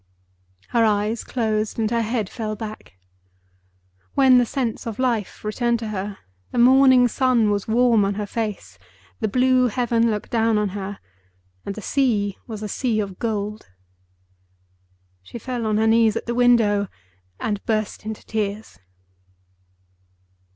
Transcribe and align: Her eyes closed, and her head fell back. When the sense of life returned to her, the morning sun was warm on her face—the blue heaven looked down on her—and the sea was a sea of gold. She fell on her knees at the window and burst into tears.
Her 0.69 0.83
eyes 0.83 1.23
closed, 1.23 1.77
and 1.77 1.91
her 1.91 2.01
head 2.01 2.27
fell 2.27 2.55
back. 2.55 2.97
When 4.15 4.39
the 4.39 4.47
sense 4.47 4.87
of 4.87 4.97
life 4.97 5.43
returned 5.45 5.77
to 5.77 5.89
her, 5.89 6.17
the 6.49 6.57
morning 6.57 7.07
sun 7.07 7.51
was 7.51 7.67
warm 7.67 8.03
on 8.03 8.15
her 8.15 8.25
face—the 8.25 9.27
blue 9.27 9.67
heaven 9.67 10.09
looked 10.09 10.31
down 10.31 10.57
on 10.57 10.69
her—and 10.69 11.75
the 11.75 11.83
sea 11.83 12.35
was 12.47 12.63
a 12.63 12.67
sea 12.67 12.99
of 12.99 13.19
gold. 13.19 13.69
She 15.21 15.37
fell 15.37 15.67
on 15.67 15.77
her 15.77 15.85
knees 15.85 16.15
at 16.15 16.25
the 16.25 16.33
window 16.33 16.87
and 17.39 17.63
burst 17.67 18.03
into 18.03 18.25
tears. 18.25 18.79